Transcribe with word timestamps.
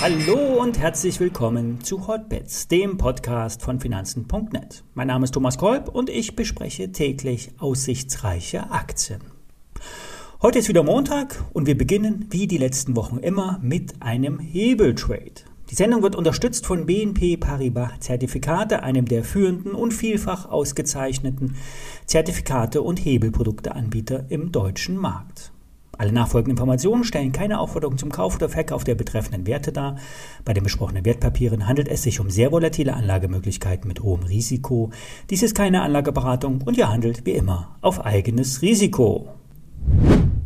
Hallo 0.00 0.62
und 0.62 0.78
herzlich 0.78 1.20
willkommen 1.20 1.82
zu 1.82 2.06
Hotbits, 2.06 2.68
dem 2.68 2.96
Podcast 2.96 3.62
von 3.62 3.80
Finanzen.net. 3.80 4.82
Mein 4.94 5.08
Name 5.08 5.24
ist 5.24 5.32
Thomas 5.32 5.58
Kolb 5.58 5.88
und 5.88 6.08
ich 6.08 6.34
bespreche 6.34 6.90
täglich 6.90 7.50
aussichtsreiche 7.58 8.70
Aktien. 8.70 9.20
Heute 10.40 10.58
ist 10.58 10.70
wieder 10.70 10.82
Montag 10.82 11.44
und 11.52 11.66
wir 11.66 11.76
beginnen 11.76 12.24
wie 12.30 12.46
die 12.46 12.56
letzten 12.56 12.96
Wochen 12.96 13.18
immer 13.18 13.58
mit 13.62 14.00
einem 14.00 14.38
Hebeltrade. 14.38 15.49
Die 15.70 15.76
Sendung 15.76 16.02
wird 16.02 16.16
unterstützt 16.16 16.66
von 16.66 16.84
BNP 16.84 17.36
Paribas 17.36 18.00
Zertifikate, 18.00 18.82
einem 18.82 19.04
der 19.04 19.22
führenden 19.22 19.72
und 19.72 19.94
vielfach 19.94 20.50
ausgezeichneten 20.50 21.54
Zertifikate 22.06 22.82
und 22.82 23.04
Hebelprodukteanbieter 23.04 24.24
im 24.30 24.50
deutschen 24.50 24.96
Markt. 24.96 25.52
Alle 25.96 26.10
nachfolgenden 26.10 26.56
Informationen 26.56 27.04
stellen 27.04 27.30
keine 27.30 27.60
Aufforderung 27.60 27.98
zum 27.98 28.10
Kauf 28.10 28.34
oder 28.34 28.48
Verkauf 28.48 28.82
der 28.82 28.96
betreffenden 28.96 29.46
Werte 29.46 29.70
dar. 29.70 29.96
Bei 30.44 30.54
den 30.54 30.64
besprochenen 30.64 31.04
Wertpapieren 31.04 31.68
handelt 31.68 31.86
es 31.86 32.02
sich 32.02 32.18
um 32.18 32.30
sehr 32.30 32.50
volatile 32.50 32.94
Anlagemöglichkeiten 32.94 33.86
mit 33.86 34.02
hohem 34.02 34.24
Risiko. 34.24 34.90
Dies 35.28 35.44
ist 35.44 35.54
keine 35.54 35.82
Anlageberatung 35.82 36.62
und 36.64 36.78
ihr 36.78 36.90
handelt 36.90 37.26
wie 37.26 37.32
immer 37.32 37.76
auf 37.80 38.04
eigenes 38.04 38.60
Risiko. 38.60 39.28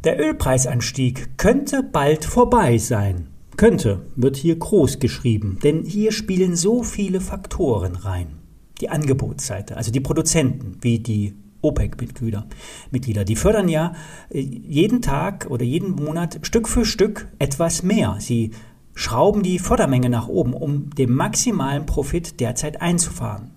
Der 0.05 0.21
Ölpreisanstieg 0.21 1.39
könnte 1.39 1.83
bald 1.83 2.27
vorbei 2.27 2.77
sein. 2.77 3.29
Könnte 3.57 4.07
wird 4.17 4.37
hier 4.37 4.57
groß 4.57 4.99
geschrieben, 4.99 5.59
denn 5.63 5.85
hier 5.85 6.13
spielen 6.13 6.57
so 6.57 6.83
viele 6.83 7.21
Faktoren 7.21 7.97
rein. 7.97 8.39
Die 8.81 8.89
Angebotsseite, 8.89 9.77
also 9.77 9.93
die 9.93 10.01
Produzenten 10.01 10.79
wie 10.81 10.99
die 10.99 11.35
OPEC-Mitglieder. 11.63 12.47
Mitglieder, 12.91 13.25
die 13.25 13.37
fördern 13.37 13.69
ja 13.69 13.95
äh, 14.31 14.41
jeden 14.41 15.03
Tag 15.03 15.47
oder 15.49 15.65
jeden 15.65 15.93
Monat 15.93 16.41
Stück 16.43 16.69
für 16.69 16.85
Stück 16.85 17.29
etwas 17.39 17.83
mehr. 17.83 18.17
Sie 18.19 18.51
schrauben 18.95 19.43
die 19.43 19.59
Fördermenge 19.59 20.11
nach 20.11 20.29
oben, 20.29 20.53
um 20.53 20.91
den 20.91 21.13
maximalen 21.13 21.87
Profit 21.87 22.41
derzeit 22.41 22.83
einzufahren. 22.83 23.54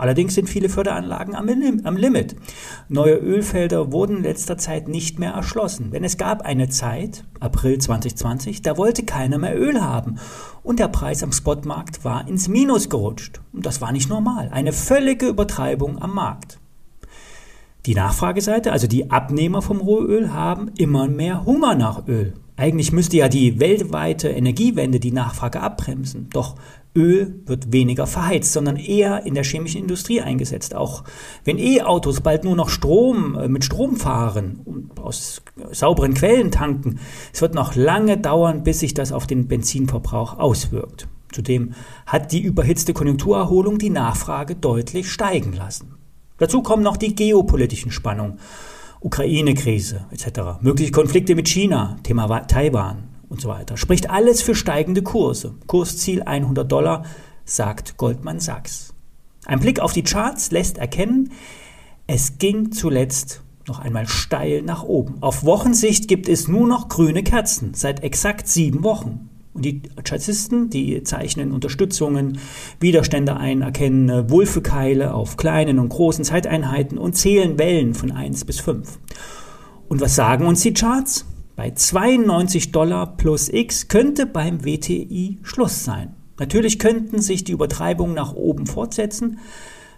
Allerdings 0.00 0.34
sind 0.34 0.48
viele 0.48 0.70
Förderanlagen 0.70 1.34
am, 1.34 1.96
Limit. 1.96 2.34
Neue 2.88 3.16
Ölfelder 3.16 3.92
wurden 3.92 4.16
in 4.16 4.22
letzter 4.22 4.56
Zeit 4.56 4.88
nicht 4.88 5.18
mehr 5.18 5.32
erschlossen. 5.32 5.90
Denn 5.90 6.04
es 6.04 6.16
gab 6.16 6.40
eine 6.40 6.70
Zeit, 6.70 7.24
April 7.38 7.76
2020, 7.76 8.62
da 8.62 8.78
wollte 8.78 9.04
keiner 9.04 9.36
mehr 9.36 9.60
Öl 9.60 9.82
haben. 9.82 10.16
Und 10.62 10.78
der 10.78 10.88
Preis 10.88 11.22
am 11.22 11.32
Spotmarkt 11.32 12.02
war 12.02 12.26
ins 12.26 12.48
Minus 12.48 12.88
gerutscht. 12.88 13.42
Und 13.52 13.66
das 13.66 13.82
war 13.82 13.92
nicht 13.92 14.08
normal. 14.08 14.48
Eine 14.52 14.72
völlige 14.72 15.26
Übertreibung 15.26 16.00
am 16.00 16.14
Markt. 16.14 16.58
Die 17.84 17.94
Nachfrageseite, 17.94 18.72
also 18.72 18.86
die 18.86 19.10
Abnehmer 19.10 19.60
vom 19.60 19.80
Rohöl, 19.80 20.32
haben 20.32 20.70
immer 20.78 21.08
mehr 21.08 21.44
Hunger 21.44 21.74
nach 21.74 22.08
Öl. 22.08 22.32
Eigentlich 22.60 22.92
müsste 22.92 23.16
ja 23.16 23.30
die 23.30 23.58
weltweite 23.58 24.28
Energiewende 24.28 25.00
die 25.00 25.12
Nachfrage 25.12 25.62
abbremsen. 25.62 26.28
Doch 26.30 26.56
Öl 26.94 27.40
wird 27.46 27.72
weniger 27.72 28.06
verheizt, 28.06 28.52
sondern 28.52 28.76
eher 28.76 29.24
in 29.24 29.32
der 29.32 29.44
chemischen 29.44 29.80
Industrie 29.80 30.20
eingesetzt. 30.20 30.74
Auch 30.74 31.04
wenn 31.44 31.56
E-Autos 31.56 32.20
bald 32.20 32.44
nur 32.44 32.56
noch 32.56 32.68
Strom 32.68 33.34
äh, 33.34 33.48
mit 33.48 33.64
Strom 33.64 33.96
fahren 33.96 34.60
und 34.62 35.00
aus 35.00 35.40
sauberen 35.72 36.12
Quellen 36.12 36.50
tanken, 36.50 36.98
es 37.32 37.40
wird 37.40 37.54
noch 37.54 37.76
lange 37.76 38.18
dauern, 38.18 38.62
bis 38.62 38.80
sich 38.80 38.92
das 38.92 39.10
auf 39.10 39.26
den 39.26 39.48
Benzinverbrauch 39.48 40.38
auswirkt. 40.38 41.08
Zudem 41.32 41.72
hat 42.04 42.30
die 42.30 42.42
überhitzte 42.42 42.92
Konjunkturerholung 42.92 43.78
die 43.78 43.88
Nachfrage 43.88 44.54
deutlich 44.54 45.10
steigen 45.10 45.54
lassen. 45.54 45.94
Dazu 46.36 46.60
kommen 46.60 46.82
noch 46.82 46.98
die 46.98 47.14
geopolitischen 47.14 47.90
Spannungen, 47.90 48.38
Ukraine-Krise 49.00 50.06
etc., 50.10 50.60
mögliche 50.60 50.92
Konflikte 50.92 51.34
mit 51.34 51.48
China, 51.48 51.96
Thema 52.02 52.28
Taiwan 52.46 53.08
und 53.28 53.40
so 53.40 53.48
weiter. 53.48 53.76
Spricht 53.76 54.10
alles 54.10 54.42
für 54.42 54.54
steigende 54.54 55.02
Kurse. 55.02 55.54
Kursziel 55.66 56.22
100 56.22 56.70
Dollar, 56.70 57.04
sagt 57.44 57.96
Goldman 57.96 58.40
Sachs. 58.40 58.92
Ein 59.46 59.60
Blick 59.60 59.80
auf 59.80 59.92
die 59.92 60.02
Charts 60.02 60.50
lässt 60.50 60.78
erkennen, 60.78 61.32
es 62.06 62.38
ging 62.38 62.72
zuletzt 62.72 63.42
noch 63.66 63.78
einmal 63.78 64.08
steil 64.08 64.62
nach 64.62 64.82
oben. 64.82 65.22
Auf 65.22 65.44
Wochensicht 65.44 66.08
gibt 66.08 66.28
es 66.28 66.48
nur 66.48 66.66
noch 66.66 66.88
grüne 66.88 67.22
Kerzen 67.22 67.72
seit 67.72 68.02
exakt 68.02 68.48
sieben 68.48 68.82
Wochen. 68.82 69.29
Und 69.52 69.64
die 69.64 69.82
Chartisten, 70.04 70.70
die 70.70 71.02
zeichnen 71.02 71.50
Unterstützungen, 71.50 72.38
Widerstände 72.78 73.36
ein, 73.36 73.62
erkennen 73.62 74.30
Wulfekeile 74.30 75.12
auf 75.12 75.36
kleinen 75.36 75.78
und 75.78 75.88
großen 75.88 76.24
Zeiteinheiten 76.24 76.98
und 76.98 77.16
zählen 77.16 77.58
Wellen 77.58 77.94
von 77.94 78.12
1 78.12 78.44
bis 78.44 78.60
5. 78.60 78.98
Und 79.88 80.00
was 80.00 80.14
sagen 80.14 80.46
uns 80.46 80.62
die 80.62 80.72
Charts? 80.72 81.26
Bei 81.56 81.72
92 81.72 82.70
Dollar 82.70 83.16
plus 83.16 83.48
X 83.48 83.88
könnte 83.88 84.24
beim 84.24 84.64
WTI 84.64 85.38
Schluss 85.42 85.84
sein. 85.84 86.14
Natürlich 86.38 86.78
könnten 86.78 87.20
sich 87.20 87.44
die 87.44 87.52
Übertreibungen 87.52 88.14
nach 88.14 88.32
oben 88.32 88.66
fortsetzen, 88.66 89.38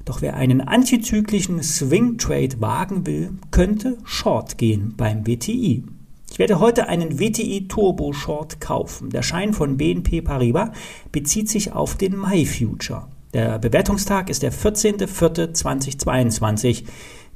doch 0.04 0.22
wer 0.22 0.34
einen 0.34 0.60
antizyklischen 0.60 1.62
Swing 1.62 2.18
Trade 2.18 2.60
wagen 2.60 3.06
will, 3.06 3.34
könnte 3.52 3.98
Short 4.02 4.58
gehen 4.58 4.94
beim 4.96 5.26
WTI. 5.26 5.84
Ich 6.32 6.38
werde 6.38 6.60
heute 6.60 6.88
einen 6.88 7.20
WTI 7.20 7.68
Turbo 7.68 8.14
Short 8.14 8.58
kaufen. 8.58 9.10
Der 9.10 9.20
Schein 9.20 9.52
von 9.52 9.76
BNP 9.76 10.22
Paribas 10.22 10.70
bezieht 11.12 11.50
sich 11.50 11.72
auf 11.72 11.94
den 11.94 12.16
Mai 12.16 12.46
Future. 12.46 13.08
Der 13.34 13.58
Bewertungstag 13.58 14.30
ist 14.30 14.42
der 14.42 14.50
14.04.2022. 14.50 16.84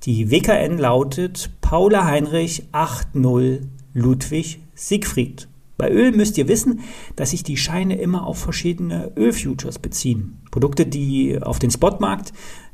Die 0.05 0.31
WKN 0.31 0.79
lautet 0.79 1.51
Paula 1.61 2.07
Heinrich 2.07 2.63
80 2.73 3.67
Ludwig 3.93 4.61
Siegfried. 4.75 5.47
Bei 5.77 5.91
Öl 5.91 6.13
müsst 6.13 6.39
ihr 6.39 6.49
wissen, 6.49 6.81
dass 7.17 7.33
sich 7.33 7.43
die 7.43 7.59
Scheine 7.59 7.99
immer 7.99 8.27
auf 8.27 8.39
verschiedene 8.39 9.13
Ölfutures 9.15 9.79
beziehen. 9.79 10.39
Produkte, 10.51 10.87
die 10.87 11.39
auf 11.43 11.59
den 11.59 11.71
Spotmarkt 11.71 12.33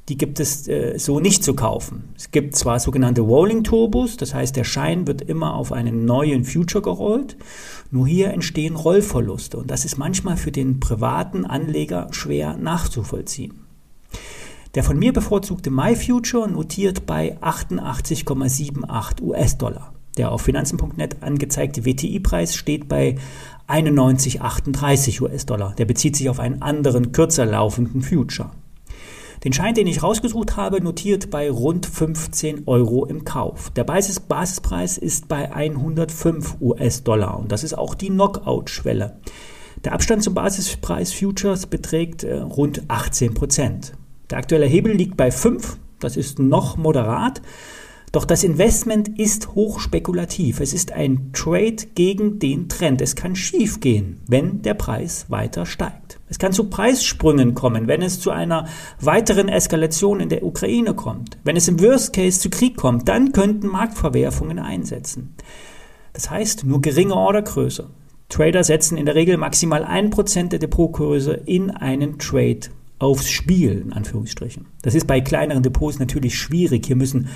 die 0.08 0.16
gibt 0.18 0.40
es 0.40 0.66
äh, 0.66 0.98
so 0.98 1.20
nicht 1.20 1.44
zu 1.44 1.54
kaufen. 1.54 2.12
Es 2.16 2.30
gibt 2.30 2.56
zwar 2.56 2.80
sogenannte 2.80 3.20
Rolling 3.20 3.62
Turbos, 3.62 4.16
das 4.16 4.34
heißt 4.34 4.56
der 4.56 4.64
Schein 4.64 5.06
wird 5.06 5.22
immer 5.22 5.54
auf 5.54 5.72
einen 5.72 6.04
neuen 6.04 6.44
Future 6.44 6.82
gerollt, 6.82 7.36
nur 7.90 8.06
hier 8.06 8.30
entstehen 8.30 8.74
Rollverluste 8.74 9.58
und 9.58 9.70
das 9.70 9.84
ist 9.84 9.98
manchmal 9.98 10.36
für 10.36 10.50
den 10.50 10.80
privaten 10.80 11.44
Anleger 11.44 12.08
schwer 12.10 12.56
nachzuvollziehen. 12.56 13.54
Der 14.74 14.82
von 14.82 14.98
mir 14.98 15.12
bevorzugte 15.12 15.70
MyFuture 15.70 16.48
notiert 16.50 17.04
bei 17.04 17.36
88,78 17.40 19.22
US-Dollar. 19.22 19.92
Der 20.16 20.32
auf 20.32 20.42
Finanzen.net 20.42 21.22
angezeigte 21.22 21.84
WTI-Preis 21.84 22.54
steht 22.56 22.88
bei 22.88 23.16
91,38 23.68 25.22
US-Dollar. 25.22 25.74
Der 25.76 25.84
bezieht 25.84 26.16
sich 26.16 26.28
auf 26.28 26.40
einen 26.40 26.62
anderen, 26.62 27.12
kürzer 27.12 27.46
laufenden 27.46 28.02
Future. 28.02 28.50
Den 29.44 29.52
Schein, 29.52 29.74
den 29.74 29.88
ich 29.88 30.04
rausgesucht 30.04 30.56
habe, 30.56 30.80
notiert 30.80 31.30
bei 31.30 31.50
rund 31.50 31.84
15 31.84 32.62
Euro 32.66 33.06
im 33.06 33.24
Kauf. 33.24 33.70
Der 33.70 33.82
Basis 33.82 34.20
Basispreis 34.20 34.98
ist 34.98 35.26
bei 35.26 35.52
105 35.52 36.58
US-Dollar 36.60 37.40
und 37.40 37.50
das 37.50 37.64
ist 37.64 37.76
auch 37.76 37.96
die 37.96 38.10
Knockout-Schwelle. 38.10 39.18
Der 39.82 39.94
Abstand 39.94 40.22
zum 40.22 40.34
Basispreis 40.34 41.12
Futures 41.12 41.66
beträgt 41.66 42.22
äh, 42.22 42.36
rund 42.36 42.84
18 42.86 43.34
Prozent. 43.34 43.94
Der 44.30 44.38
aktuelle 44.38 44.66
Hebel 44.66 44.92
liegt 44.92 45.16
bei 45.16 45.32
5, 45.32 45.76
das 45.98 46.16
ist 46.16 46.38
noch 46.38 46.76
moderat. 46.76 47.42
Doch 48.12 48.26
das 48.26 48.44
Investment 48.44 49.18
ist 49.18 49.54
hochspekulativ. 49.54 50.60
Es 50.60 50.74
ist 50.74 50.92
ein 50.92 51.30
Trade 51.32 51.76
gegen 51.94 52.38
den 52.38 52.68
Trend. 52.68 53.00
Es 53.00 53.16
kann 53.16 53.34
schiefgehen, 53.34 54.20
wenn 54.28 54.60
der 54.60 54.74
Preis 54.74 55.24
weiter 55.30 55.64
steigt. 55.64 56.20
Es 56.28 56.38
kann 56.38 56.52
zu 56.52 56.64
Preissprüngen 56.64 57.54
kommen, 57.54 57.88
wenn 57.88 58.02
es 58.02 58.20
zu 58.20 58.30
einer 58.30 58.68
weiteren 59.00 59.48
Eskalation 59.48 60.20
in 60.20 60.28
der 60.28 60.44
Ukraine 60.44 60.92
kommt. 60.92 61.38
Wenn 61.42 61.56
es 61.56 61.68
im 61.68 61.80
Worst 61.80 62.12
Case 62.12 62.38
zu 62.38 62.50
Krieg 62.50 62.76
kommt, 62.76 63.08
dann 63.08 63.32
könnten 63.32 63.66
Marktverwerfungen 63.68 64.58
einsetzen. 64.58 65.34
Das 66.12 66.28
heißt, 66.28 66.64
nur 66.64 66.82
geringe 66.82 67.14
Ordergröße. 67.14 67.88
Trader 68.28 68.62
setzen 68.62 68.98
in 68.98 69.06
der 69.06 69.14
Regel 69.14 69.38
maximal 69.38 69.84
1% 69.84 70.48
der 70.48 70.58
Depotgröße 70.58 71.32
in 71.32 71.70
einen 71.70 72.18
Trade 72.18 72.68
aufs 73.02 73.28
Spiel, 73.28 73.82
in 73.84 73.92
Anführungsstrichen. 73.92 74.66
Das 74.82 74.94
ist 74.94 75.06
bei 75.06 75.20
kleineren 75.20 75.62
Depots 75.62 75.98
natürlich 75.98 76.38
schwierig. 76.38 76.86
Hier 76.86 76.96
müssen, 76.96 77.28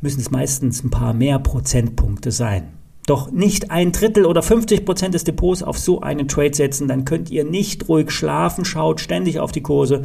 müssen 0.00 0.20
es 0.20 0.30
meistens 0.30 0.82
ein 0.82 0.90
paar 0.90 1.14
mehr 1.14 1.38
Prozentpunkte 1.38 2.32
sein. 2.32 2.72
Doch 3.06 3.30
nicht 3.30 3.70
ein 3.70 3.92
Drittel 3.92 4.26
oder 4.26 4.42
50 4.42 4.84
Prozent 4.84 5.14
des 5.14 5.24
Depots 5.24 5.62
auf 5.62 5.78
so 5.78 6.00
einen 6.00 6.28
Trade 6.28 6.54
setzen, 6.54 6.88
dann 6.88 7.04
könnt 7.04 7.30
ihr 7.30 7.44
nicht 7.44 7.88
ruhig 7.88 8.10
schlafen, 8.10 8.64
schaut 8.64 9.00
ständig 9.00 9.38
auf 9.38 9.52
die 9.52 9.62
Kurse. 9.62 10.02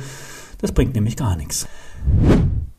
Das 0.60 0.72
bringt 0.72 0.96
nämlich 0.96 1.16
gar 1.16 1.36
nichts. 1.36 1.68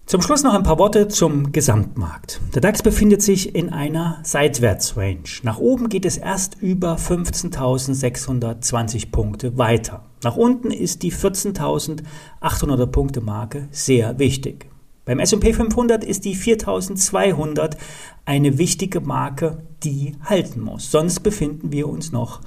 Zum 0.09 0.21
Schluss 0.23 0.43
noch 0.43 0.55
ein 0.55 0.63
paar 0.63 0.79
Worte 0.79 1.09
zum 1.09 1.53
Gesamtmarkt. 1.53 2.41
Der 2.55 2.63
DAX 2.63 2.83
befindet 2.83 3.21
sich 3.21 3.55
in 3.55 3.69
einer 3.69 4.21
Seitwärtsrange. 4.23 5.43
Nach 5.43 5.59
oben 5.59 5.91
geht 5.91 6.07
es 6.07 6.17
erst 6.17 6.57
über 6.63 6.97
15.620 6.97 9.11
Punkte 9.11 9.59
weiter. 9.59 10.07
Nach 10.25 10.39
unten 10.39 10.71
ist 10.71 11.03
die 11.03 11.13
14.800 11.13 12.87
Punkte 12.87 13.21
Marke 13.21 13.69
sehr 13.71 14.19
wichtig. 14.19 14.71
Beim 15.05 15.19
S&P 15.19 15.53
500 15.53 16.03
ist 16.05 16.25
die 16.25 16.37
4200 16.37 17.77
eine 18.25 18.57
wichtige 18.57 19.03
Marke, 19.03 19.59
die 19.85 20.17
halten 20.25 20.63
muss. 20.63 20.91
Sonst 20.91 21.21
befinden 21.21 21.71
wir 21.71 21.87
uns 21.87 22.13
noch 22.13 22.41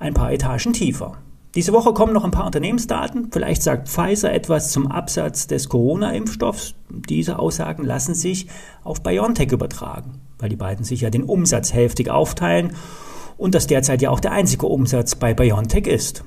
ein 0.00 0.12
paar 0.12 0.32
Etagen 0.32 0.72
tiefer. 0.72 1.18
Diese 1.56 1.72
Woche 1.72 1.94
kommen 1.94 2.12
noch 2.12 2.24
ein 2.24 2.32
paar 2.32 2.44
Unternehmensdaten. 2.44 3.28
Vielleicht 3.32 3.62
sagt 3.62 3.88
Pfizer 3.88 4.30
etwas 4.30 4.72
zum 4.72 4.92
Absatz 4.92 5.46
des 5.46 5.70
Corona-Impfstoffs. 5.70 6.74
Diese 6.90 7.38
Aussagen 7.38 7.82
lassen 7.82 8.14
sich 8.14 8.48
auf 8.84 9.02
BioNTech 9.02 9.52
übertragen, 9.52 10.20
weil 10.38 10.50
die 10.50 10.56
beiden 10.56 10.84
sich 10.84 11.00
ja 11.00 11.08
den 11.08 11.24
Umsatz 11.24 11.72
hälftig 11.72 12.10
aufteilen 12.10 12.74
und 13.38 13.54
das 13.54 13.66
derzeit 13.66 14.02
ja 14.02 14.10
auch 14.10 14.20
der 14.20 14.32
einzige 14.32 14.66
Umsatz 14.66 15.14
bei 15.14 15.32
BioNTech 15.32 15.86
ist. 15.86 16.24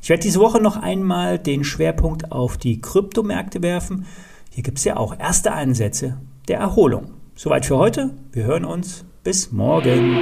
Ich 0.00 0.10
werde 0.10 0.22
diese 0.22 0.38
Woche 0.38 0.62
noch 0.62 0.76
einmal 0.76 1.40
den 1.40 1.64
Schwerpunkt 1.64 2.30
auf 2.30 2.56
die 2.56 2.80
Kryptomärkte 2.80 3.62
werfen. 3.62 4.06
Hier 4.52 4.62
gibt 4.62 4.78
es 4.78 4.84
ja 4.84 4.96
auch 4.96 5.18
erste 5.18 5.50
Ansätze 5.52 6.18
der 6.46 6.60
Erholung. 6.60 7.14
Soweit 7.34 7.66
für 7.66 7.78
heute. 7.78 8.10
Wir 8.30 8.44
hören 8.44 8.64
uns. 8.64 9.04
Bis 9.24 9.50
morgen. 9.50 10.18